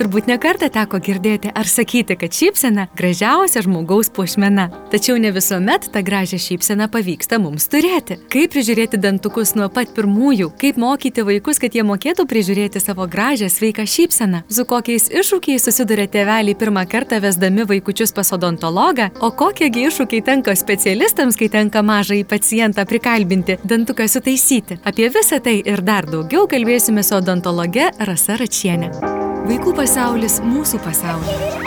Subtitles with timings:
[0.00, 4.70] Turbūt nekartą teko girdėti ar sakyti, kad šypsena gražiausia žmogaus puošmena.
[4.88, 8.16] Tačiau ne visuomet tą gražią šypseną pavyksta mums turėti.
[8.32, 13.50] Kaip prižiūrėti dantukus nuo pat pirmųjų, kaip mokyti vaikus, kad jie mokėtų prižiūrėti savo gražią
[13.52, 19.84] sveiką šypseną, su kokiais iššūkiais susiduria tėveliai pirmą kartą vesdami vaikučius pas odontologą, o kokiegi
[19.90, 24.80] iššūkiai tenka specialistams, kai tenka mažai pacientą prikalbinti, dantuką sutaisyti.
[24.80, 29.28] Apie visą tai ir dar daugiau kalbėsime su odontologe Rasa Račienė.
[29.50, 31.64] Vaikų pasaulis mūsų pasaulyje.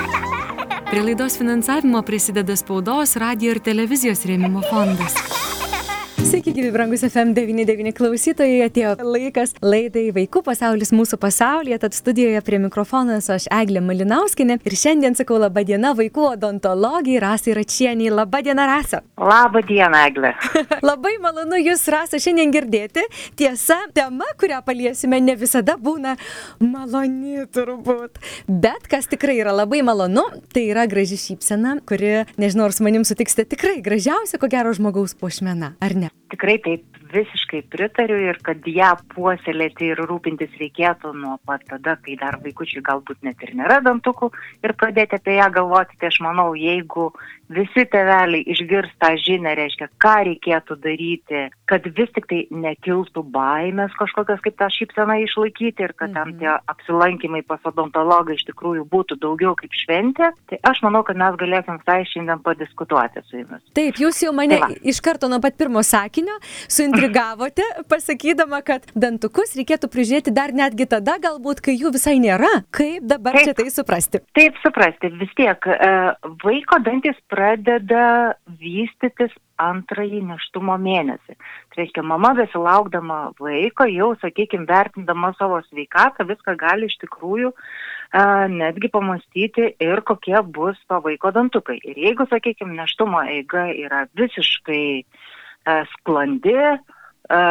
[0.87, 5.17] Prie laidos finansavimo prisideda spaudos, radio ir televizijos rėmimo fondas.
[6.23, 12.61] Sveiki, gyvi brangus FM99 klausytojai, atėjo laikas laidai Vaikų pasaulis mūsų pasaulyje, tad studijoje prie
[12.63, 18.13] mikrofono esu aš Eglė Malinauskinė ir šiandien sakau laba diena vaikų odontologijai Rasai Račieniai.
[18.15, 19.01] Labą dieną, Rasa.
[19.19, 20.31] Labą dieną, Eglė.
[20.89, 23.03] Labai malonu Jūs, Rasa, šiandien girdėti.
[23.35, 26.15] Tiesa, tema, kurią paliesime, ne visada būna
[26.63, 28.23] maloni turbūt.
[28.47, 33.03] Bet kas tikrai yra labai malonu, tai yra graži šypsena, kuri, nežinau, ar su manim
[33.03, 36.12] sutiksite, tikrai gražiausia, ko gero, žmogaus puošmena, ar ne?
[36.33, 42.15] Tikrai taip visiškai pritariu ir kad ją puoselėti ir rūpintis reikėtų nuo pat tada, kai
[42.17, 44.31] dar vaikučiai galbūt net ir nėra dantukų
[44.65, 45.99] ir pradėti apie ją galvoti.
[46.01, 47.11] Tai aš manau, jeigu
[47.55, 53.93] visi teveliai išgirs tą žinę, reiškia, ką reikėtų daryti, kad vis tik tai nekiltų baimės
[53.99, 56.39] kažkokios kaip tą šypseną išlaikyti ir kad ten Mhm.
[56.39, 61.35] tie apsilankimai pas odontologą iš tikrųjų būtų daugiau kaip šventė, tai aš manau, kad mes
[61.39, 63.61] galėsim visai šiandien padiskutuoti su jumis.
[63.73, 66.35] Taip, jūs jau mane Tai iš karto nuo pat pirmo sakinio
[66.67, 72.63] suintrigavote, pasakydama, kad dantukus reikėtų prižiūrėti dar netgi tada, galbūt, kai jų visai nėra.
[72.73, 73.45] Kaip dabar Taip.
[73.45, 74.21] čia tai suprasti?
[74.37, 75.91] Taip suprasti, vis tiek e,
[76.43, 77.42] vaiko dantis pradeda
[78.59, 81.35] vystytis antrąjį neštumo mėnesį.
[81.35, 88.23] Tai reiškia, mama besilaukdama vaiko, jau, sakykime, vertindama savo sveikatą, viską gali iš tikrųjų e,
[88.55, 91.77] netgi pamastyti ir kokie bus to vaiko dantukai.
[91.83, 95.05] Ir jeigu, sakykime, neštumo eiga yra visiškai e,
[95.93, 97.41] sklandi, e,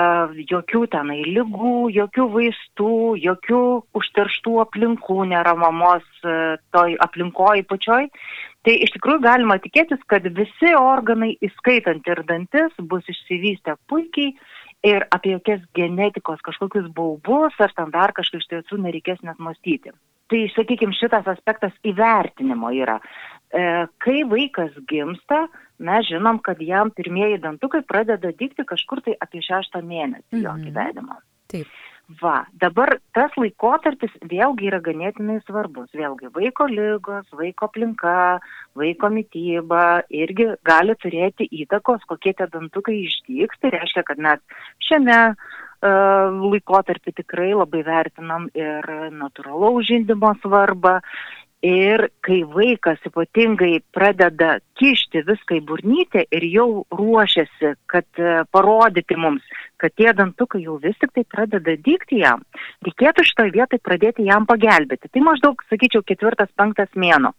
[0.53, 3.65] jokių tenai lygų, jokių vaistų, jokių
[3.99, 8.11] užterštų aplinkų nėra mamos e, toj aplinkoj pačioj,
[8.67, 14.33] tai iš tikrųjų galima tikėtis, kad visi organai, įskaitant ir dantis, bus išsivystę puikiai
[14.87, 19.93] ir apie jokias genetikos kažkokius baubus ar ten dar kažkaip iš tiesų nereikės net mąstyti.
[20.33, 22.97] Tai, sakykime, šitas aspektas įvertinimo yra.
[23.53, 25.43] E, kai vaikas gimsta,
[25.83, 30.65] mes žinom, kad jam pirmieji dantukai pradeda dygti kažkur tai apie šeštą mėnesį jo Mhm.
[30.65, 31.19] gyvenimo.
[31.53, 31.67] Taip.
[32.21, 35.91] Va, dabar tas laikotarpis vėlgi yra ganėtinai svarbus.
[35.95, 38.15] Vėlgi vaiko lygos, vaiko aplinka,
[38.79, 43.61] vaiko mytyba irgi gali turėti įtakos, kokie tie dantukai išdyks.
[43.63, 44.43] Tai reiškia, kad mes
[44.89, 45.47] šiame uh,
[45.83, 51.01] laikotarpį tikrai labai vertinam ir natūralaus žindimo svarbą.
[51.63, 59.15] Ir kai vaikas ypatingai pradeda kišti viską į burnytę ir jau ruošiasi, kad e, parodyti
[59.15, 59.47] mums,
[59.79, 62.43] kad tie dantukai jau vis tik tai pradeda dygti jam,
[62.83, 65.07] reikėtų šitoje vietoje pradėti jam pagelbėti.
[65.15, 67.31] Tai maždaug, sakyčiau, ketvirtas, penktas mėno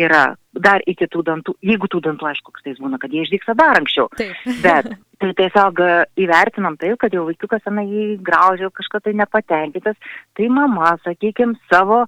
[0.00, 3.80] yra dar iki tų dantų, jeigu tų dantų, aišku, tai būna, kad jie išdygsta dar
[3.80, 4.08] anksčiau.
[4.18, 4.36] Taip.
[4.62, 4.90] Bet
[5.22, 5.82] tai tiesiog
[6.20, 9.98] įvertinam tai, kad jau vaikiukas tenai jį graužia, kažką tai nepatenkintas,
[10.38, 12.04] tai mama, sakykime, savo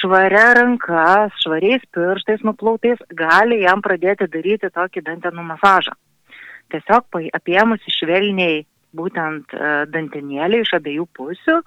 [0.00, 5.94] švaria ranka, švariais pirštais nuplautais gali jam pradėti daryti tokį dantenų masažą.
[6.72, 8.64] Tiesiog apėmus švelniai
[8.94, 11.58] būtent e, dantenėlį iš abiejų pusių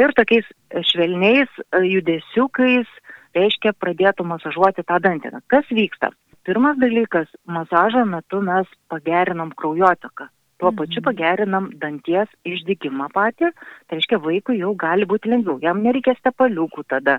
[0.00, 2.90] ir tokiais e, švelniais e, judesiukais,
[3.34, 5.40] reiškia, pradėtų masažuoti tą danteną.
[5.48, 6.10] Kas vyksta?
[6.44, 10.28] Pirmas dalykas, masažo metu mes pagerinam kraujotaką.
[10.58, 10.76] Tuo Mhm.
[10.78, 13.50] pačiu pagerinam danties išdygimą patį,
[13.88, 17.18] tai reiškia, vaikui jau gali būti lengviau, jam nereikės tepaliukų tada,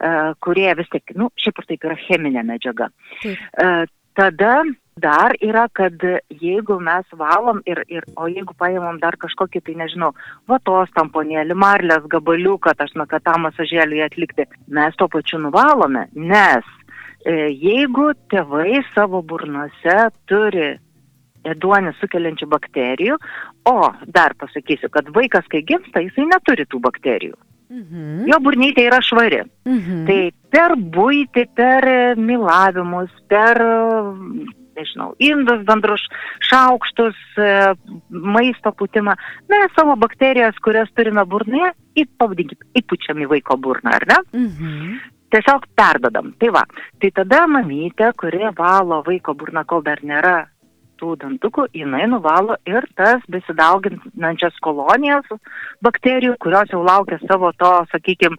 [0.00, 2.90] e, kurie vis tik, nu, šiaip ar taip yra cheminė medžiaga.
[3.22, 3.38] Taip.
[3.56, 4.62] E, tada
[4.96, 5.98] dar yra, kad
[6.30, 10.12] jeigu mes valom ir, ir o jeigu paimam dar kažkokį, tai nežinau,
[10.50, 16.64] vatos tamponėlį, marlės gabaliuką, aš na, kad tą masažėlį atlikti, mes to pačiu nuvalome, nes
[17.26, 19.98] e, jeigu tėvai savo burnose
[20.30, 20.74] turi
[21.44, 23.18] ėduonį sukeliančių bakterijų,
[23.68, 27.36] o dar pasakysiu, kad vaikas, kai gimsta, jisai neturi tų bakterijų.
[27.74, 28.26] Mhm.
[28.30, 29.42] Jo burnytė yra švari.
[29.66, 30.04] Mhm.
[30.08, 30.18] Tai
[30.52, 33.60] per būti, per milavimus, per
[34.78, 36.04] nežinau, indus, bendrus
[36.48, 37.50] šaukštus, e,
[38.10, 39.16] maisto putimą,
[39.50, 41.72] mes savo bakterijas, kurias turime burnoje,
[42.04, 44.22] įpavadinkime, įpučiam į vaiko burną, ar ne?
[44.44, 44.96] Mhm.
[45.34, 46.30] Tiesiog perdodam.
[46.38, 46.62] Tai va,
[47.02, 50.44] tai tada mamytė, kuri valo vaiko burną, kol dar nėra
[51.00, 55.26] tų dantukų, jinai nuvalo ir tas besidauginančias kolonijas
[55.84, 58.38] bakterijų, kurios jau laukia savo to, sakykime,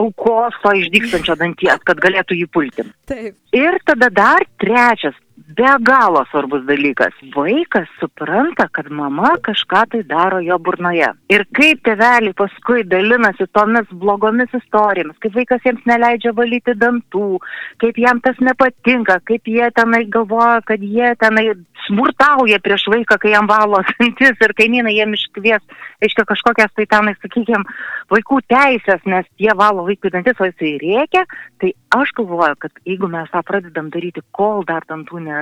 [0.00, 2.86] aukos to išdykstančio danties, kad galėtų jį pulti.
[3.10, 3.38] Taip.
[3.56, 5.16] Ir tada dar trečias
[5.56, 7.14] be galo svarbus dalykas.
[7.34, 11.08] Vaikas supranta, kad mama kažką tai daro jo burnoje.
[11.32, 17.40] Ir kaip teveliai paskui dalinasi tomis blogomis istorijomis, kaip vaikas jiems neleidžia valyti dantų,
[17.80, 21.46] kaip jam tas nepatinka, kaip jie tenai galvoja, kad jie tenai
[21.86, 25.64] smurtauja prieš vaiką, kai jam valo dantis ir kaimynai jiem iškvies,
[26.04, 27.64] aiškia, kažkokias tai tenai, sakykime,
[28.12, 31.24] vaikų teisės, nes jie valo vaikų dantis, o jisai rėkia,
[31.62, 35.37] tai aš galvoju, kad jeigu mes tą pradedam daryti, kol dar dantų nėra,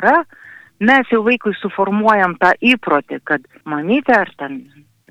[0.81, 4.61] mes jau vaikui suformuojam tą įprotį, kad mamytė ar ten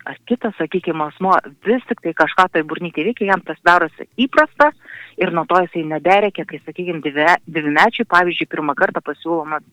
[0.06, 1.34] ar kitas, sakykime, asmo
[1.66, 4.70] vis tik tai kažką tai burnytė veikia, jam tas darosi įprasta
[5.18, 7.02] ir nuo to jisai nederėkia, kai, sakykime,
[7.50, 9.66] devymečiai, pavyzdžiui, pirmą kartą pasiūlomas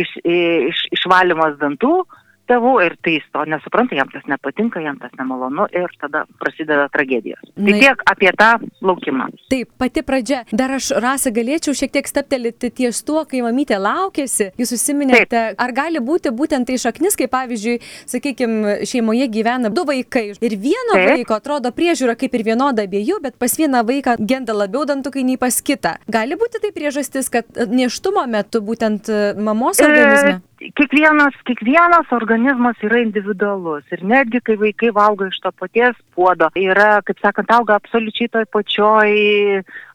[0.00, 1.98] iš, iš, išvalymas dantų,
[2.48, 6.86] tėvų ir tai jis to nesupranta, jam tas nepatinka, jam tas nemalonu ir tada prasideda
[6.92, 7.42] tragedijos.
[7.54, 8.50] Tai Na, tiek apie tą
[8.84, 9.28] laukimą.
[9.52, 10.42] Taip, pati pradžia.
[10.52, 14.50] Dar aš, Rasa, galėčiau šiek tiek steptelėti ties tuo, kai mamytė laukėsi.
[14.60, 15.60] Jūs užsiminėte, Taip.
[15.60, 17.78] ar gali būti būtent tai šaknis, kai pavyzdžiui,
[18.10, 21.14] sakykime, šeimoje gyvena du vaikai ir vieno Taip.
[21.14, 25.40] vaiko atrodo priežiūra kaip ir vienoda abiejų, bet pas vieną vaiką genda labiau dantukai nei
[25.40, 25.96] pas kitą.
[26.12, 29.10] Gali būti tai priežastis, kad neštumo metu būtent
[29.40, 30.40] mamos organizme?
[30.40, 36.48] E kiekvienas, kiekvienas organizmas yra individualus ir netgi kai vaikai valgo iš to paties puodo,
[36.58, 39.10] yra, kaip sakant, auga absoliučiai toj pačioj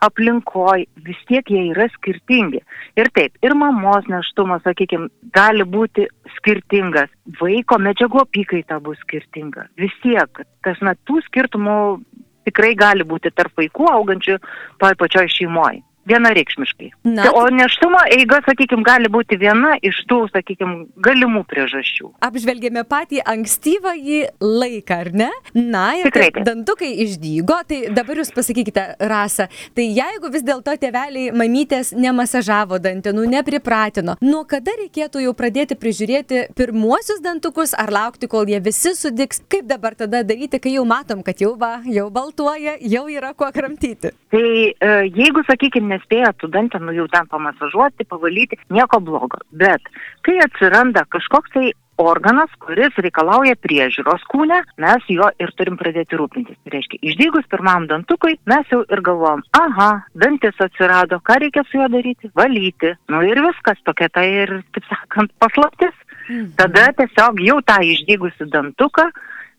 [0.05, 2.61] aplinkoj, vis tiek jie yra skirtingi.
[2.99, 6.07] Ir taip, ir mamos neštumas, sakykime, gali būti
[6.37, 7.11] skirtingas,
[7.41, 9.67] vaiko medžiagų apykaita bus skirtinga.
[9.79, 11.77] Vis tiek, tas na, tų skirtumų
[12.47, 14.39] tikrai gali būti tarp vaikų augančių
[14.81, 16.91] toj pačioj šeimoje vienareikšmiškai.
[17.03, 17.29] Na.
[17.35, 22.11] O neštumo eiga, sakykime, gali būti viena iš tų, sakykime, galimų priežasčių.
[22.25, 25.29] Apžvelgėme patį ankstyvąjį laiką, ar ne?
[25.53, 30.75] Na, ir Tikrai, tai, dantukai išdygo, tai dabar jūs pasakykite, Rasa, tai jeigu vis dėlto
[30.81, 38.29] tėveliai mamytės nemasažavo dantenų, nepripratino, nuo kada reikėtų jau pradėti prižiūrėti pirmuosius dantukus, ar laukti,
[38.31, 42.09] kol jie visi sudiks, kaip dabar tada daryti, kai jau matom, kad jau va, jau
[42.13, 44.13] baltuoja, jau yra kuo kramtyti.
[44.33, 49.41] Tai e, jeigu, sakykime, nespėja tų dantenų jau ten pamasažuoti, pavalyti, nieko blogo.
[49.51, 49.85] Bet
[50.25, 56.57] kai atsiranda kažkoks tai organas, kuris reikalauja priežiūros kūne, mes jo ir turim pradėti rūpintis.
[56.63, 61.81] Tai reiškia, išdygus pirmam dantukui, mes jau ir galvom, aha, dantis atsirado, ką reikia su
[61.81, 62.31] juo daryti?
[62.39, 62.93] Valyti.
[63.11, 65.95] Nu ir viskas, tokia tai ir, taip sakant, paslaptis.
[66.29, 66.53] Mhm.
[66.59, 69.09] Tada tiesiog jau tą išdygusi dantuką,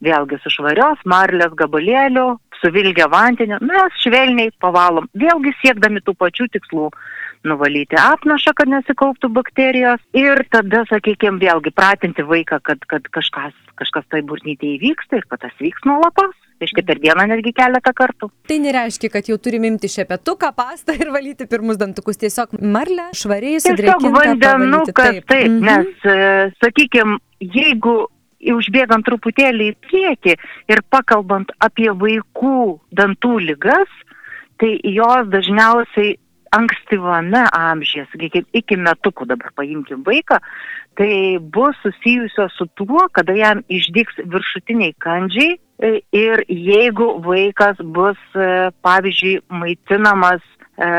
[0.05, 6.91] vėlgi su švarios marlės gabalėliu, suvilgę vandeniu, mes švelniai pavalom, vėlgi siekdami tų pačių tikslų
[7.49, 14.05] nuvalyti apnašą, kad nesikauptų bakterijos ir tada, sakykime, vėlgi pratinti vaiką, kad, kad kažkas, kažkas
[14.13, 16.37] tai burnytė įvyksta ir kad tas vyks nuolatos.
[16.61, 18.27] Reiškia, per dieną netgi keletą kartų.
[18.45, 22.21] Tai nereiškia, kad jau turime imti šepetuką, pastą ir valyti pirmus dantukus.
[22.21, 24.11] Tiesiog marlę švariai sudrėkinti.
[24.11, 25.71] Tiesiog vandenukas, taip, taip mm -hmm.
[25.71, 27.95] nes, e, sakykime, jeigu
[28.41, 30.37] užbėgant truputėlį į priekį
[30.73, 33.93] ir pakalbant apie vaikų dantų lygas,
[34.61, 36.17] tai jos dažniausiai
[36.51, 40.41] ankstyvame amžiuje, sakykime, iki metukų dabar paimkim vaiką,
[40.99, 45.59] tai bus susijusios su tuo, kada jam išdyks viršutiniai kandžiai
[46.13, 50.43] ir jeigu vaikas bus, e, pavyzdžiui, maitinamas
[50.77, 50.91] e,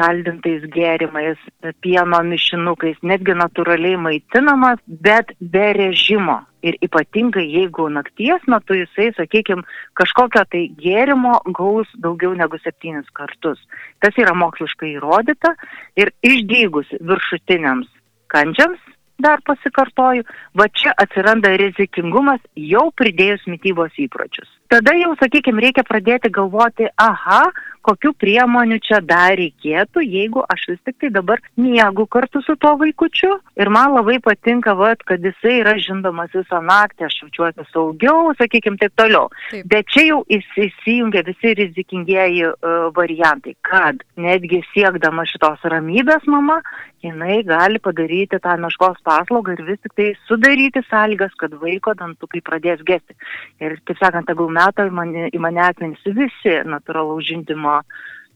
[0.00, 1.40] saldintais gėrimais,
[1.84, 6.40] pieno mišinukais, netgi natūraliai maitinamas, bet be režimo.
[6.64, 9.64] Ir ypatingai jeigu nakties metu jisai, sakykime,
[9.96, 13.60] kažkokio tai gėrimo gaus daugiau negu septynis kartus.
[14.04, 15.54] Tas yra moksliškai įrodyta
[15.96, 17.88] ir išdygus viršutiniams
[18.32, 18.80] kandžiams,
[19.20, 20.24] dar pasikartoju,
[20.56, 24.48] va čia atsiranda rizikingumas jau pridėjus mytybos įpročius.
[24.72, 27.42] Tada jau, sakykime, reikia pradėti galvoti, aha,
[27.86, 32.74] kokiu priemonių čia dar reikėtų, jeigu aš vis tik tai dabar miegu kartu su tuo
[32.80, 33.36] vaikučiu.
[33.60, 38.80] Ir man labai patinka, vat, kad jisai yra žindomas visą naktį, aš jaučiuosi saugiau, sakykime,
[38.80, 39.30] taip toliau.
[39.50, 39.66] Taip.
[39.70, 46.60] Bet čia jau įsijungia visi rizikingieji uh, variantai, kad netgi siekdama šitos ramybės mama,
[47.04, 52.42] jinai gali padaryti tą meškos paslaugą ir vis tik tai sudaryti sąlygas, kad vaiko dantukai
[52.44, 53.16] pradės gesti.
[53.62, 57.69] Ir, taip sakant, tegul meta į mane, į mane akmenys visi natūralaus žindimo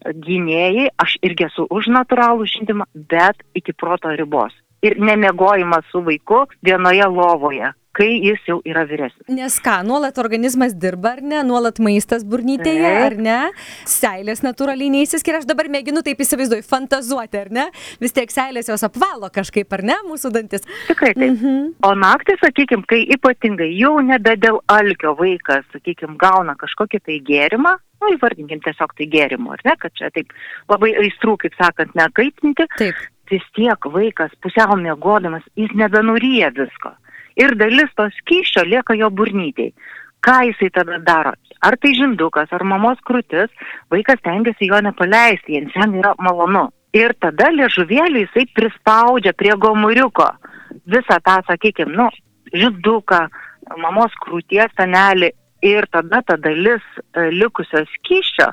[0.04, 4.52] gynėjai, aš irgi esu už natūralų žindimą, bet iki proto ribos.
[4.84, 9.26] ir nemiegojimas su vaiku vienoje lovoje kai jis jau yra vyresnis.
[9.30, 13.38] Nes ką, nuolat organizmas dirba, ar ne, nuolat maistas burnytėje, ar ne,
[13.88, 17.68] seilės natūraliai neįsiskiria, aš dabar mėginu taip įsivaizduoju, fantazuoti, ar ne,
[18.02, 20.66] vis tiek seilės jos apvalo kažkaip, ar ne, mūsų dantis.
[20.90, 21.36] Tikrai taip.
[21.36, 21.74] Mhm.
[21.86, 27.78] O naktį, sakykime, kai ypatingai jau nebe dėl alkio vaikas, sakykime, gauna kažkokį tai gėrimą,
[28.04, 30.30] nu, įvardinkim tiesiog tai gėrimu, ar ne, kad čia taip
[30.70, 32.68] labai aistrų, kaip sakant, nekaitinti.
[32.76, 33.02] Taip.
[33.32, 36.92] Vis tiek vaikas pusiau mėgodamas, jis nebenuryja visko
[37.40, 39.72] ir dalis to skyščio lieka jo burnytėj.
[40.24, 41.34] Ką jisai tada daro?
[41.64, 43.52] Ar tai žindukas, ar mamos krūtis,
[43.92, 46.68] vaikas tengiasi jo nepaleisti, jiems jam yra malonu.
[46.96, 50.30] Ir tada liežuvėlį jisai prispaudžia prie gomuriuko
[50.88, 52.08] visą tą, sakykime, nu,
[52.54, 53.24] žinduką,
[53.82, 55.32] mamos krūties tanelį
[55.64, 58.50] ir tada ta dalis e, likusio skyščio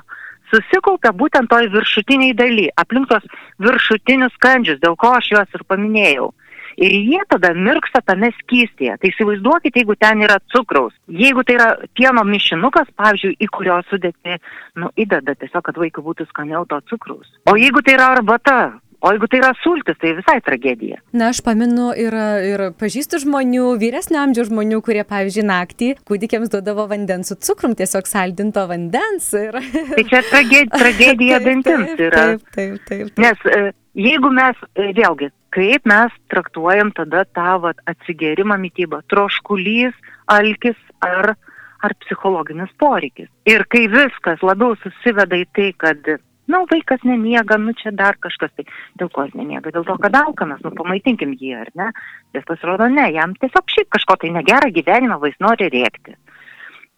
[0.52, 3.24] susikaupia būtent toj viršutiniai daly, aplink tos
[3.62, 6.32] viršutinius skandžius, dėl ko aš juos ir paminėjau
[6.76, 8.96] ir jie tada mirksta tame skystėje.
[9.00, 10.94] Tai įsivaizduokite, jeigu ten yra cukraus.
[11.08, 14.38] Jeigu tai yra pieno mišinukas, pavyzdžiui, į kurio sudėti,
[14.80, 17.28] nu, įdeda tiesiog, kad vaikui būtų skaniau to cukraus.
[17.50, 18.56] O jeigu tai yra arbata,
[19.02, 21.00] O jeigu tai yra sultis, tai visai tragedija.
[21.10, 22.14] Na, aš paminu ir,
[22.46, 28.06] ir pažįstu žmonių, vyresnio amžiaus žmonių, kurie, pavyzdžiui, naktį kūdikiams duodavo vandens su cukrum, tiesiog
[28.06, 29.26] saldinto vandens.
[29.34, 29.58] Ir...
[29.58, 32.26] Tai čia tragedija, tragedija dantims yra.
[32.30, 33.10] Taip, taip, taip.
[33.16, 33.22] taip.
[33.26, 33.62] Nes e,
[34.06, 39.98] jeigu mes, e, vėlgi, kaip mes traktuojam tada tą vat, atsigerimą mytybą, troškulys,
[40.30, 41.34] alkis ar,
[41.82, 43.26] ar psichologinis poreikis.
[43.50, 46.14] Ir kai viskas labiau susiveda į tai, kad
[46.50, 48.64] Na, nu, vaikas nemiega, nu čia dar kažkas, tai
[48.98, 51.92] dėl ko jis nemiega, dėl to, kad alkanas, nu pamaitinkim jį, ar ne?
[52.34, 56.16] Jis pasirodo, ne, jam tiesiog šiaip kažko tai negerą gyvenimą, vais nori rėkti.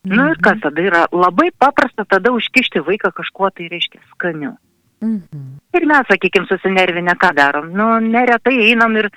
[0.04, 0.16] Mhm.
[0.16, 0.64] Nu ir kas mhm.
[0.64, 4.54] tada yra labai paprasta tada užkišti vaiką kažkuo tai reiškia skaniu.
[5.04, 5.46] Mhm.
[5.76, 7.72] Ir mes, sakykime, susinervinę, ką darom?
[7.76, 9.10] Nu, neretai einam ir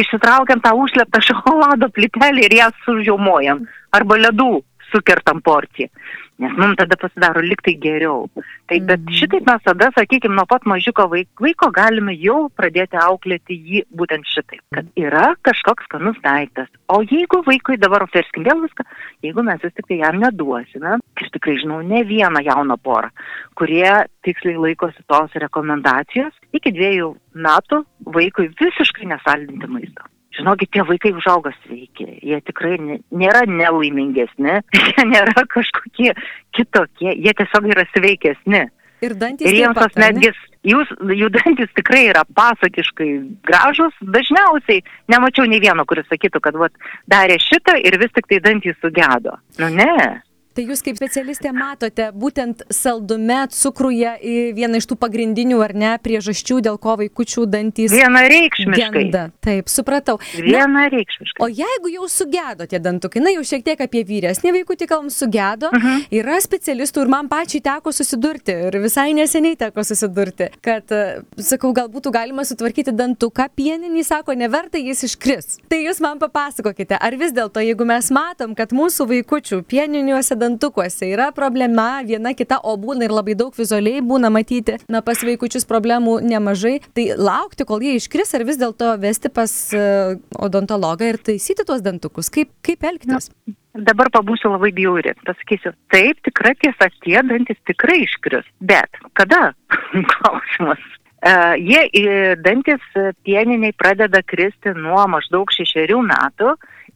[0.00, 3.66] išsitraukiam tą užsleptą šokolado plitelį ir ją sužiaumojam.
[3.92, 4.62] Arba ledų
[4.94, 5.92] sukertam porciją
[6.38, 8.26] nes mums tada pasidaro liktai geriau.
[8.68, 9.14] Tai bet mhm.
[9.18, 14.62] šitaip mes tada, sakykime, nuo pat mažiuko vaiko galime jau pradėti auklėti jį būtent šitaip,
[14.74, 16.70] kad yra kažkoks skanus daiktas.
[16.88, 18.86] O jeigu vaikui dabar oferskim vėl viską,
[19.26, 23.12] jeigu mes vis tik tai jam neduosime, aš tikrai žinau ne vieną jauną porą,
[23.58, 23.92] kurie
[24.26, 27.12] tiksliai laikosi tos rekomendacijos, iki dviejų
[27.46, 27.84] metų
[28.16, 30.13] vaikui visiškai nesaldinti maisto.
[30.34, 36.14] Žinokit, tie vaikai užauga sveiki, jie tikrai nėra nelaimingesni, jie nėra kažkokie
[36.56, 38.64] kitokie, jie tiesiog yra sveikesni.
[39.04, 39.46] Ir dantys.
[39.46, 40.30] Ir jiems tas netgi,
[40.66, 43.08] jūs, jų dantis tikrai yra pasakiškai
[43.46, 48.40] gražus, dažniausiai nemačiau nei vieno, kuris sakytų, kad vat, darė šitą ir vis tik tai
[48.44, 49.36] dantys sugedo.
[49.60, 50.22] Nu ne.
[50.54, 54.12] Tai jūs kaip specialistė matote būtent saldume, cukruje
[54.54, 57.90] vieną iš tų pagrindinių ar ne priežasčių, dėl ko vaikučių dantys.
[57.90, 58.90] Vienareikšmiškai.
[58.94, 59.24] Genda.
[59.42, 60.20] Taip, supratau.
[60.38, 61.42] Vienareikšmiškai.
[61.42, 65.72] O jeigu jau sugedo tie dantukai, na jau šiek tiek apie vyresnį vaikutį kalbam, sugedo,
[65.72, 66.04] uh mhm.
[66.04, 66.20] -huh.
[66.20, 70.86] yra specialistų ir man pačiai teko susidurti ir visai neseniai teko susidurti, kad,
[71.38, 75.58] sakau, gal būtų galima sutvarkyti dantuką, pieninį sako, neverta jis iškris.
[75.68, 80.43] Tai jūs man papasakokite, ar vis dėlto, jeigu mes matom, kad mūsų vaikučių pieniniuose dantukuose
[81.14, 85.66] yra problema viena kita, o būna ir labai daug vizualiai būna matyti, na pas vaikučius
[85.70, 91.20] problemų nemažai, tai laukti, kol jie iškris, ar vis dėlto vesti pas uh, odontologą ir
[91.30, 93.30] taisyti tuos dantukus, kaip, kaip elgtis?
[93.30, 93.54] Na.
[93.74, 99.48] Dabar pabūsiu labai bjauri, pasakysiu, taip, tikra tiesa, tie dantis tikrai iškris, bet kada?
[100.12, 100.84] Klausimas.
[101.24, 102.84] Uh, jie dantis
[103.24, 106.52] pieniniai pradeda kristi nuo maždaug šešerių metų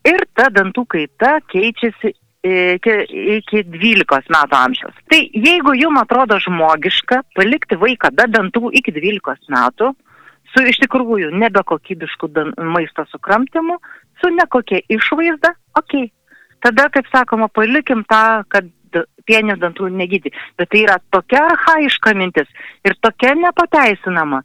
[0.07, 2.13] ir ta dantų kaita keičiasi
[2.45, 2.95] iki,
[3.39, 4.99] iki 12 metų amžiaus.
[5.11, 9.93] Tai jeigu jums atrodo žmogiška palikti vaiką be dantų iki 12 metų,
[10.55, 12.31] su iš tikrųjų nebekokybišku
[12.63, 13.79] maisto sukramtimu,
[14.21, 15.55] su nekokia išvaizda.
[15.79, 16.11] Okay.
[16.65, 18.67] Tada, kaip sakoma, palikim tą, kad
[19.29, 20.33] pienių dantų negydyti.
[20.59, 22.49] Bet tai yra tokia arhaiška mintis
[22.87, 24.43] ir tokia nepateisinama,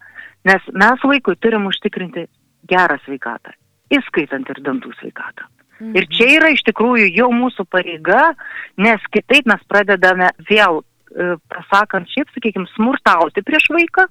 [0.49, 2.27] nes mes vaikui turim užtikrinti
[2.69, 3.55] gerą sveikatą,
[3.97, 5.47] įskaitant ir dantų sveikatą.
[5.83, 5.95] Mhm.
[5.99, 8.31] Ir čia yra iš tikrųjų jau mūsų pareiga,
[8.79, 14.07] nes kitaip mes pradedame vėl, e, pasakant, šiaip, sakykime, smurtauti prieš vaiką,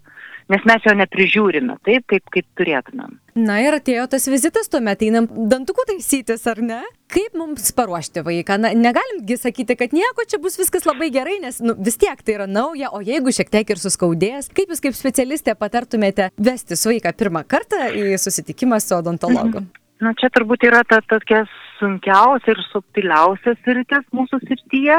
[0.53, 3.17] nes mes jo neprižiūrime taip, kaip, kaip turėtumėm.
[3.39, 6.81] Na ir atėjo tas vizitas, tuomet einam dantukų taisytis, ar ne?
[7.13, 8.59] Kaip mums paruošti vaiką?
[8.61, 12.37] Na, negalimgi sakyti, kad nieko, čia bus viskas labai gerai, nes nu, vis tiek tai
[12.37, 17.15] yra nauja, o jeigu šiek tiek ir suskaudės, kaip jūs kaip specialistė patartumėte vesti vaiką
[17.17, 19.63] pirmą kartą į susitikimą su odontologu?
[19.65, 19.71] Mhm.
[20.03, 21.45] Na čia turbūt yra ta tokia
[21.79, 24.99] sunkiausia ir subtiliausia sritis mūsų srityje,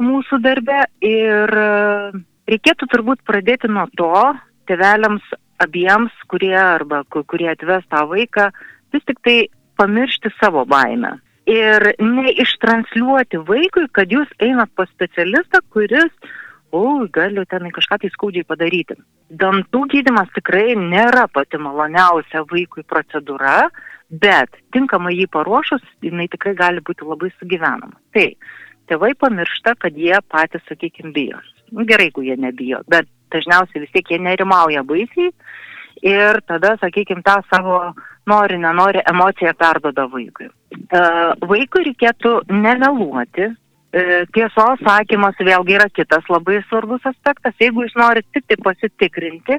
[0.00, 0.80] mūsų darbe.
[1.04, 1.68] Ir e,
[2.48, 4.12] reikėtų turbūt pradėti nuo to,
[4.70, 5.26] tėveliams
[5.60, 8.48] abiems, kurie arba kurie atves tą vaiką,
[8.94, 9.36] vis tik tai
[9.80, 11.18] pamiršti savo baimę.
[11.50, 16.12] Ir neištransliuoti vaikui, kad jūs einat pas specialistą, kuris,
[16.72, 18.96] o, galiu tenai kažką tai skaudžiai padaryti.
[19.30, 23.68] Dantų gydimas tikrai nėra pati maloniausia vaikui procedūra,
[24.10, 27.96] bet tinkamai jį paruošus, jinai tikrai gali būti labai sugyvenama.
[28.14, 28.26] Tai
[28.90, 31.40] tėvai pamiršta, kad jie patys, sakykime, bijo.
[31.70, 35.30] Nu, gerai, jeigu jie nebijo, bet dažniausiai vis tiek jie nerimauja baisiai
[36.06, 37.80] ir tada, sakykime, tą savo
[38.26, 40.48] nori, nenori emociją perdoda vaikui.
[40.70, 41.02] E,
[41.52, 43.50] vaikui reikėtų nemeluoti.
[43.90, 47.56] E, tiesos sakymas vėlgi yra kitas labai svarbus aspektas.
[47.58, 49.58] Jeigu jūs norite tik tai pasitikrinti,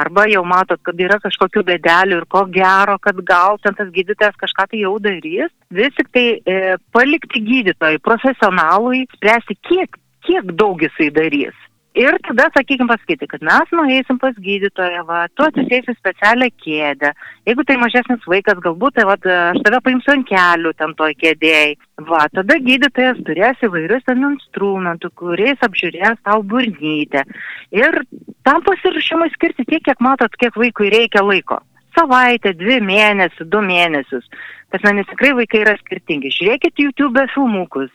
[0.00, 4.36] arba jau matot, kad yra kažkokių bedelių ir ko gero, kad gal ten tas gydytojas
[4.40, 10.80] kažką tai jau darys, vis tik tai e, palikti gydytojui, profesionalui, spręsti, kiek, kiek daug
[10.84, 11.65] jisai darys.
[11.96, 17.12] Ir tada, sakykime, pasakyti, kad mes nueisim pas gydytoją, va, tu atsisėsi specialią kėdę.
[17.48, 21.70] Jeigu tai mažesnis vaikas, galbūt tai, va, aš tave paimsiu ant kelių ten toj kėdėjai.
[22.10, 27.24] Va, tada gydytojas turės įvairius ten instrumentų, kuriais apžiūrės tau burnytę.
[27.72, 28.02] Ir
[28.44, 31.62] tam pasirašymui skirti tiek, kiek matot, kiek vaikui reikia laiko
[31.96, 34.28] savaitę, dvi mėnesius, du mėnesius.
[34.68, 36.28] Tas manis tikrai vaikai yra skirtingi.
[36.34, 37.88] Žiūrėkit YouTube filmukus,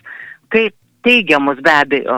[0.50, 0.74] kaip
[1.06, 2.18] teigiamus be abejo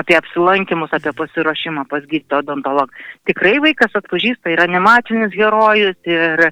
[0.00, 2.92] apie apsilankimus, apie pasiruošimą pas gydytoją odontologą.
[3.28, 6.44] Tikrai vaikas atpažįsta ir animacinis herojus ir,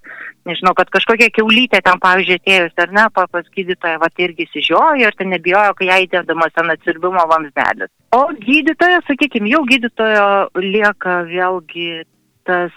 [0.49, 5.19] nežinau, kad kažkokia keulytė ten, pavyzdžiui, atėjus ar ne, pas gydytoją, va, irgi sižiojo ir
[5.19, 7.93] ten nebijojo, kai jai įdedamas ten atsirbimo vamsdelis.
[8.17, 10.29] O gydytojas, sakykime, jau gydytojo
[10.63, 12.05] lieka vėlgi
[12.47, 12.73] tas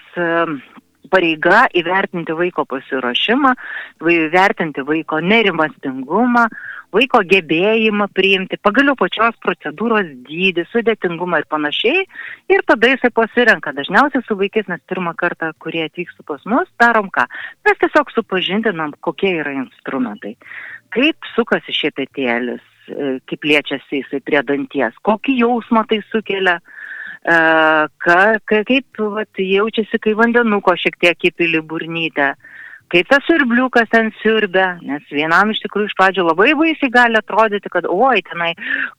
[1.12, 3.54] pareiga įvertinti vaiko pasiruošimą,
[4.14, 6.46] įvertinti vaiko nerimastingumą,
[6.96, 12.06] vaiko gebėjimą priimti, pagaliau pačios procedūros dydį, sudėtingumą ir panašiai.
[12.52, 13.74] Ir tada jisai pasirenka.
[13.78, 17.28] Dažniausiai su vaikais mes pirmą kartą, kurie atvyksta pas mus, darom ką?
[17.68, 20.36] Mes tiesiog supažindinam, kokie yra instrumentai.
[20.96, 26.60] Kaip sukasi šepetėlis, e, kaip liečiasi jisai prie danties, kokį jausmą tai sukelia.
[27.30, 32.32] Ka, kaip vat, jaučiasi, kai vandenuko šiek tiek įpili burnytę,
[32.90, 37.72] kaip tas sirbliukas ten sirbia, nes vienam iš tikrųjų iš pradžio labai baisiai gali atrodyti,
[37.72, 38.52] kad oi, tenai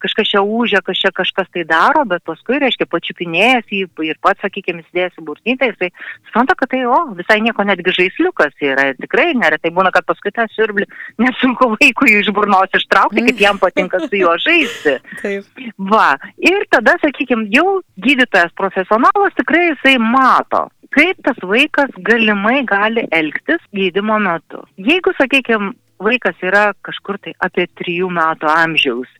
[0.02, 4.84] kažkas čia užia, kažkas, kažkas tai daro, bet paskui, reiškia, pačiupinėjęs jį ir pats, sakykime,
[4.84, 5.90] įsidėjęs į burnytę, jisai
[6.28, 10.46] supranta, kad tai, o, visai nieko netgi žaisliukas yra tikrai neretai būna, kad paskui tą
[10.54, 10.86] sirblį
[11.22, 14.98] nesunku vaikui iš burnos ištraukti, kaip jam patinka su juo žaisti.
[15.22, 15.64] Taip.
[15.90, 23.06] Va, ir tada, sakykime, jau gydytojas profesionalas tikrai jisai mato, kaip tas vaikas galimai gali
[23.14, 24.62] elgtis gydimo metu.
[24.90, 29.10] Jeigu, sakykime, vaikas yra kažkur tai apie trijų metų amžiaus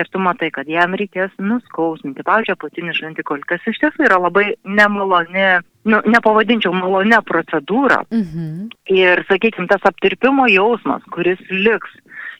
[0.00, 4.46] ir tu matai, kad jam reikės nuskausminti, pavyzdžiui, apatinį žandikol, kas iš tiesų yra labai
[4.64, 5.48] nemaloni,
[5.90, 8.02] nu, nepavadinčiau malonę procedūrą.
[8.14, 8.70] Mhm.
[8.96, 11.92] Ir, sakykime, tas aptirpimo jausmas, kuris liks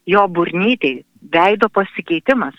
[0.08, 2.56] jo burnytėjai, veido pasikeitimas,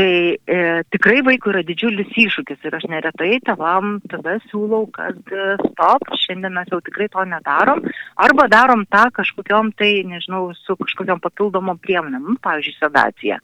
[0.00, 5.56] Tai e, tikrai vaikui yra didžiulis iššūkis ir aš neretai tevam tada siūlau, kad e,
[5.60, 7.82] stop, šiandien mes jau tikrai to nedarom,
[8.16, 13.36] arba darom tą kažkokiam tai, nežinau, su kažkokiam papildomom priemonėm, nu, pavyzdžiui, sedacija.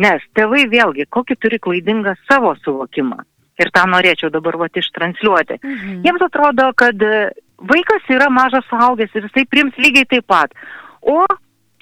[0.00, 3.18] Nes tėvai vėlgi, kokį turi klaidingą savo suvokimą.
[3.60, 5.58] Ir tą norėčiau dabar vat ištranšiuoti.
[5.60, 5.98] Mhm.
[6.06, 7.18] Jiems atrodo, kad e,
[7.68, 10.56] vaikas yra mažas suaugęs ir jisai prims lygiai taip pat.
[11.04, 11.26] O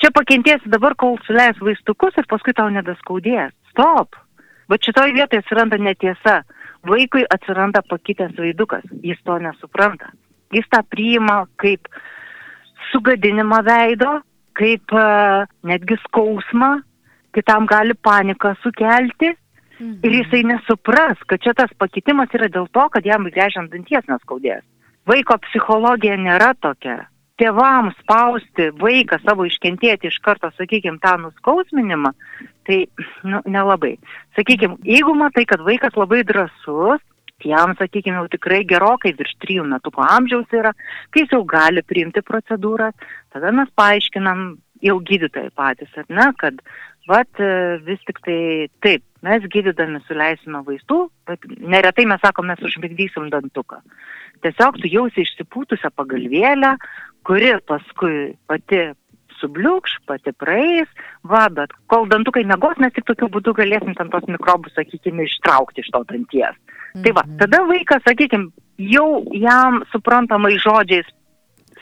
[0.03, 4.17] čia pakentėsi dabar, kol suleis vaistukus ir paskui tau nebeskaudės stop.
[4.69, 6.41] Bet šitoj vietoje atsiranda netiesa.
[6.87, 8.85] Vaikui atsiranda pakitęs veidukas.
[9.03, 10.11] Jis to nesupranta.
[10.55, 11.89] Jis tą priima kaip
[12.93, 14.21] sugadinimą veido,
[14.57, 16.77] kaip uh, netgi skausmą,
[17.35, 19.35] kitam gali paniką sukelti.
[19.77, 19.99] Mhm.
[20.09, 24.65] Ir jisai nesupras, kad čia tas pakitimas yra dėl to, kad jam grėžiant danties neskaudės.
[25.07, 27.05] Vaiko psichologija nėra tokia
[27.41, 32.13] tėvams spausti vaiką savo iškentėti iš karto, sakykime, tą nuskausminimą,
[32.67, 32.85] tai
[33.29, 33.97] nu, nelabai.
[34.39, 37.05] Sakykime, jeigu matai, kad vaikas labai drasus,
[37.45, 40.73] jam, sakykime, jau tikrai gerokai virš trijų metų amžiaus yra,
[41.13, 42.93] kai jis jau gali priimti procedūrą,
[43.35, 46.61] tada mes paaiškinam jau gydytojai patys, ar ne, kad
[47.09, 47.43] vat
[47.87, 48.41] vis tik tai
[48.83, 53.81] taip, mes gydydami suleisime vaistų, bet neretai mes sakome, mes užmigdysim dantuką.
[54.45, 56.75] Tiesiog tu jausi išsipūtusią pagalvėlę,
[57.27, 58.87] kuri paskui pati
[59.41, 60.89] subliūkš, pati praeis,
[61.29, 65.85] va, bet kol dantukai negos, mes tik tokiu būdu galėsim ten tos mikrobus, sakykime, ištraukti
[65.85, 66.57] iš to danties.
[66.95, 67.03] Mhm.
[67.05, 67.39] Tai va, mhm.
[67.43, 68.51] tada vaikas, sakykime,
[68.93, 71.09] jau jam suprantamai žodžiais,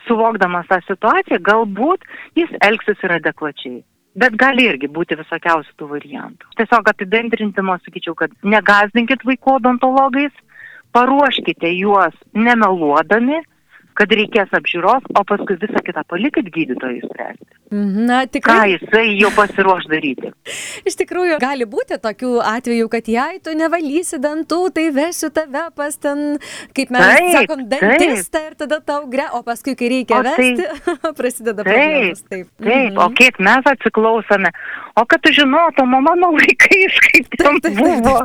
[0.09, 2.05] suvokdamas tą situaciją, galbūt
[2.37, 3.83] jis elgsis ir adekvačiai.
[4.15, 6.51] Bet gali irgi būti visokiausių tų variantų.
[6.61, 10.35] Tiesiog apibendrintimo sakyčiau, kad negazdinkit vaikų odontologais,
[10.95, 13.41] paruoškite juos nemeluodami,
[13.99, 17.47] kad reikės apžiūros, o paskui visą kitą palikit gydytojui spręsti.
[17.75, 18.55] Mhm, na, tikrai.
[18.55, 20.33] Ką jisai jau pasiruoš daryti?
[20.89, 25.99] Iš tikrųjų, gali būti tokių atvejų, kad jei tu nevalysi dantų, tai vesiu tave pas
[25.99, 26.37] ten,
[26.77, 30.69] kaip mes taip, sakom, dantistą ir tada tau gre, o paskui, kai reikia o vesti,
[30.69, 32.25] tai, prasideda taip, problemos.
[32.29, 33.01] Taip, taip, mhm.
[33.03, 34.55] o kiek mes atsiklausome,
[34.99, 38.21] o kad tu žinotum, mano vaikais, kaip tam buvo.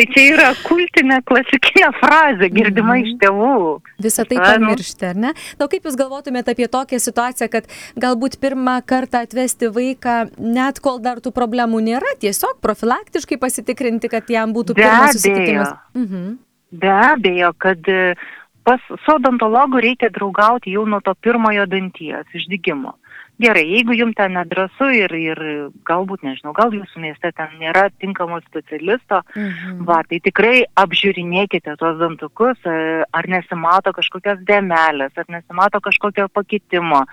[0.00, 3.02] Tai čia yra kultinė klasikinė frazė, girdima mm.
[3.04, 3.56] iš tėvų.
[4.00, 5.32] Visą tai pamiršti, ar ne?
[5.60, 7.68] Na, kaip Jūs galvotumėte apie tokią situaciją, kad
[8.00, 14.32] galbūt pirmą kartą atvesti vaiką, net kol dar tų problemų nėra, tiesiog profilaktiškai pasitikrinti, kad
[14.32, 15.76] jam būtų pirmas susitikimas?
[15.92, 16.32] Mhm.
[16.80, 18.16] Be abejo, kad e,
[18.64, 22.96] pas su odontologu reikia draugauti jau nuo to pirmojo danties išdygimo
[23.40, 25.40] gerai jeigu jum ten nedrąsu ir ir
[25.88, 29.84] galbūt nežinau gal jūsų mieste ten nėra tinkamo specialisto mhm.
[29.88, 37.04] va tai tikrai apžiūrinėkite tuos dantukus e, ar nesimato kažkokios dėmelės ar nesimato kažkokio pakitimo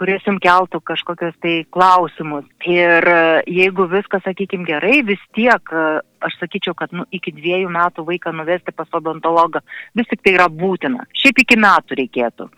[0.00, 3.24] kuris jums keltų kažkokius tai klausimus ir e,
[3.60, 5.88] jeigu viskas sakykim gerai vis tiek e,
[6.20, 9.62] aš sakyčiau, kad nu, iki dviejų metų vaiką nuvesti pas odontologą
[9.96, 11.06] vis tik tai yra būtina.
[11.16, 12.48] Šiaip iki metų reikėtų.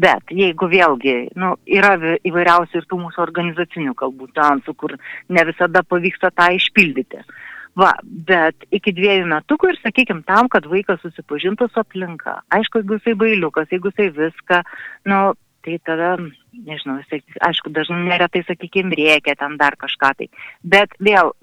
[0.00, 1.94] Bet jeigu vėlgi, nu, yra
[2.26, 4.96] įvairiausių ir tų mūsų organizacinių kalbų tansų, kur
[5.30, 7.22] ne visada pavyksta tą išpildyti.
[7.78, 12.40] Va, bet iki dviejų metukų ir sakykim tam, kad vaikas susipažintų su aplinka.
[12.54, 14.60] Aišku, jeigu jisai bailiukas, jeigu jisai viską,
[15.10, 15.20] nu,
[15.66, 16.12] tai tada,
[16.54, 20.30] nežinau, jisai, aišku, dažnai neretai, sakykim, rėkia ten dar kažką tai.
[20.62, 21.34] Bet vėl,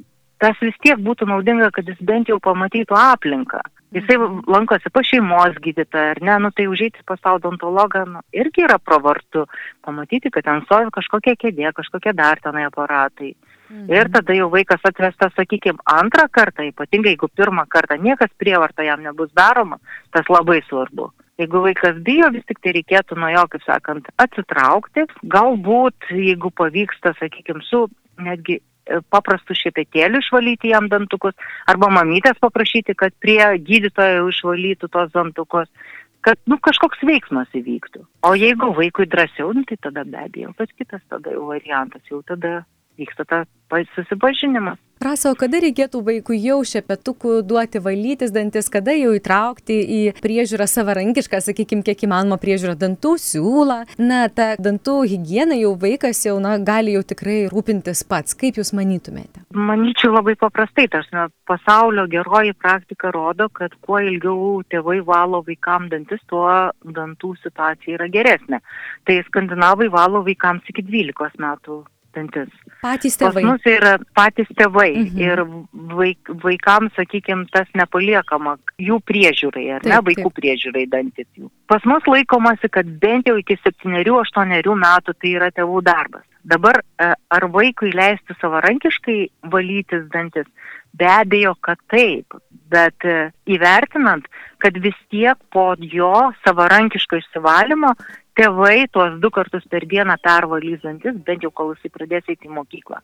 [0.43, 3.63] tas vis tiek būtų naudinga, kad jis bent jau pamatytų aplinką
[3.95, 8.79] jisai lankosi pas šeimos gydytoją, ar ne, nu tai užeiti pas odontologą nu, irgi yra
[8.79, 9.45] pravartu,
[9.85, 13.33] pamatyti, kad ten stovi kažkokia kėdė, kažkokie dar tenai aparatai.
[13.71, 13.87] Mhm.
[13.91, 19.03] Ir tada jau vaikas atvestas, sakykime, antrą kartą, ypatingai jeigu pirmą kartą niekas prievarta jam
[19.03, 19.79] nebus daroma,
[20.11, 21.11] tas labai svarbu.
[21.39, 25.07] Jeigu vaikas bijo, vis tik tai reikėtų nuo jo, kaip sakant, atsitraukti.
[25.31, 27.87] Galbūt, jeigu pavyksta, sakykime, su
[28.21, 28.59] netgi
[29.13, 31.33] paprastu šepetėliu išvalyti jam dantukus
[31.71, 35.69] arba mamytės paprašyti, kad prie gydytojo išvalytų tos dantukus
[36.21, 38.03] kad nu, kažkoks veiksmas įvyktų.
[38.29, 42.21] O jeigu vaikui drąsiau, nu, tai tada be abejo, kas kitas tada jau variantas, jau
[42.21, 42.61] tada
[43.01, 43.43] vyksta ta
[43.95, 44.77] susipažinimas.
[45.01, 50.67] Rasa, o kada reikėtų vaikui jau šepetukų duoti valytis dantis, kada jau įtraukti į priežiūrą
[50.69, 53.77] savarankišką, sakykime, kiek įmanoma priežiūrą dantų, siūlą.
[53.97, 58.37] Na, ta dantų higiena jau vaikas jau, na, gali jau tikrai rūpintis pats.
[58.37, 59.41] Kaip Jūs manytumėte?
[59.57, 65.89] Manyčiau labai paprastai, tas na, pasaulio geroji praktika rodo, kad kuo ilgiau tėvai valo vaikam
[65.89, 66.45] dantis, tuo
[66.85, 68.61] dantų situacija yra geresnė.
[69.09, 71.79] Tai skandinavai valo vaikams iki 12 metų
[72.15, 72.49] dantis.
[72.81, 73.41] Patys tėvai.
[73.41, 75.21] Pas mus yra patys tėvai mhm.
[75.21, 75.43] ir
[75.95, 80.37] vaik, vaikams, sakykime, tas nepaliekama jų priežiūrai, ar taip, ne, vaikų taip.
[80.39, 81.51] priežiūrai dantis jų.
[81.71, 86.25] Pas mus laikomasi, kad bent jau iki 7-8 metų tai yra tėvų darbas.
[86.43, 89.19] Dabar e, ar vaikui leisti savarankiškai
[89.53, 90.47] valytis dantis?
[90.97, 92.33] Be abejo, kad taip,
[92.71, 94.25] bet e, įvertinant,
[94.61, 97.93] kad vis tiek po jo savarankiško išsivalymo
[98.37, 102.57] tėvai tuos du kartus per dieną pervalys dantis, bent jau kol jisai pradės eiti į
[102.57, 103.01] mokyklą.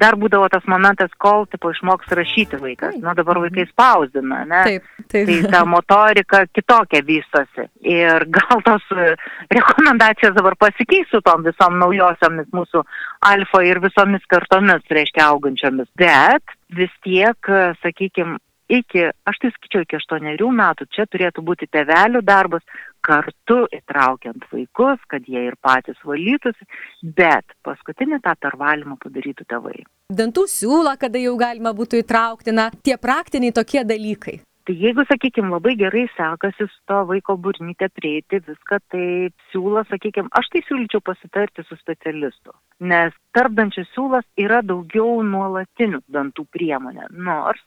[0.00, 2.94] Dar būdavo tas momentas, kol tipo išmoks rašyti vaikas.
[3.04, 4.60] Na dabar vaikai spausdina, ne?
[4.64, 5.28] Taip, taip.
[5.28, 7.66] Tai ta motorika kitokia vystosi.
[7.84, 9.10] Ir gal tos e,
[9.52, 12.84] rekomendacijos dabar pasikeis su tom visom naujosiomis mūsų
[13.28, 15.90] alfa ir visomis kartomis, reiškia, augančiomis.
[16.00, 17.52] Bet vis tiek,
[17.84, 18.40] sakykime,
[18.78, 22.64] iki, aš tai skaičiau, iki aštuonerių metų čia turėtų būti tevelių darbas,
[23.04, 26.68] kartu įtraukiant vaikus, kad jie ir patys valytųsi,
[27.16, 29.80] bet paskutinį tą pervalymą padarytų tėvai.
[30.12, 34.40] Dantų siūlą, kada jau galima būtų įtraukti, na, tie praktiniai tokie dalykai.
[34.68, 39.06] Tai jeigu, sakykime, labai gerai sekasi su to vaiko burnyte prieiti viską, tai
[39.50, 42.52] siūlas, sakykime, aš tai siūlyčiau pasitarti su specialistu.
[42.80, 47.10] Nes tarpdančių siūlas yra daugiau nuolatinių dantų priemonė.
[47.12, 47.60] Nors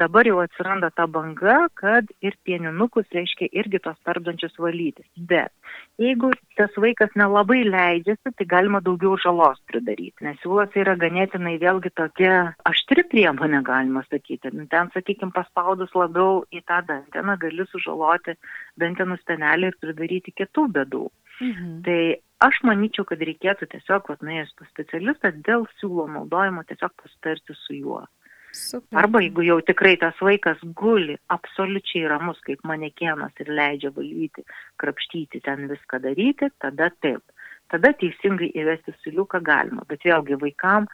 [0.00, 5.06] dabar jau atsiranda ta banga, kad ir pieninukus reiškia irgi tos tarpdančius valyti.
[5.30, 5.52] Bet
[6.02, 10.26] jeigu tas vaikas nelabai leidžiasi, tai galima daugiau žalos pridaryti.
[10.26, 12.34] Nes siūlas yra ganėtinai vėlgi tokia
[12.66, 14.50] aštri priemonė, galima sakyti.
[14.50, 18.34] Nu, ten, sakykime, paspaudus labiau į tą danteną gali sužaloti
[18.82, 21.06] dantenų stenelį ir pridaryti kitų bėdų.
[21.36, 21.72] Mhm.
[21.84, 22.00] Tai
[22.44, 27.78] aš manyčiau, kad reikėtų tiesiog, vat, nuėjus pas specialistą, dėl siūlo naudojimo tiesiog pasitarti su
[27.78, 28.04] juo.
[28.56, 29.02] Super.
[29.02, 34.46] Arba jeigu jau tikrai tas vaikas guli absoliučiai ramus kaip manekienas ir leidžia valyti,
[34.80, 37.20] krapštyti, ten viską daryti, tada taip.
[37.68, 39.84] Tada teisingai įvesti siliuką galima.
[39.90, 40.86] Bet vėlgi vaikam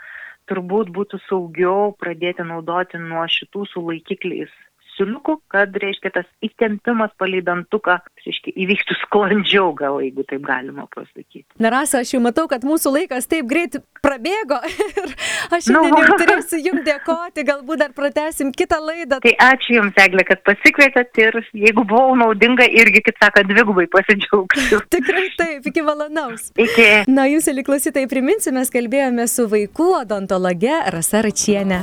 [0.51, 4.55] turbūt būtų saugiau pradėti naudoti nuo šitų su laikikliais
[4.97, 11.47] siuliukų, kad, reiškia, tas įtempimas palei dantuką, reiškia, įvyktų sklandžiau, gal jeigu taip galima pasakyti.
[11.63, 15.15] Narasa, aš jau matau, kad mūsų laikas taip greit prabėgo ir
[15.55, 16.03] aš šiandien no.
[16.03, 19.21] jau turėsiu jums dėkoti, galbūt dar pratesim kitą laidą.
[19.25, 24.83] Tai ačiū Jums, Eglė, kad pasikvietėt ir jeigu buvau naudinga, irgi, kaip sako, dvigubai pasidžiaugsiu.
[24.95, 26.51] Tikrai taip, iki malonaus.
[26.59, 26.91] Iki.
[27.13, 31.83] Na, Jūs, liklausytai, priminsiu, mes kalbėjome su vaikų odontologe Rasa Račienė.